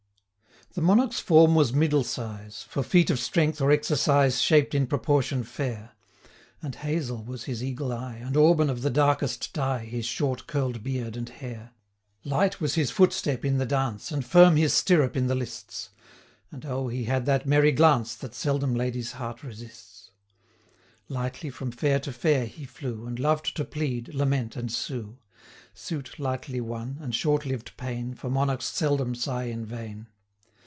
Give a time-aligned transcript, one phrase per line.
[0.73, 5.43] The Monarch's form was middle size; For feat of strength, or exercise, Shaped in proportion
[5.43, 5.91] fair;
[6.61, 10.47] 230 And hazel was his eagle eye, And auburn of the darkest dye, His short
[10.47, 11.71] curl'd beard and hair.
[12.23, 15.89] Light was his footstep in the dance, And firm his stirrup in the lists;
[16.51, 16.87] 235 And, oh!
[16.87, 20.11] he had that merry glance, That seldom lady's heart resists.
[21.09, 25.17] Lightly from fair to fair he flew, And loved to plead, lament, and sue;
[25.73, 30.07] Suit lightly won, and short lived pain, 240 For monarchs seldom sigh in vain.